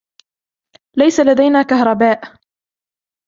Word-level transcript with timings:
ليس 0.97 1.19
لدينا 1.19 1.61
كهرباء. 1.63 2.35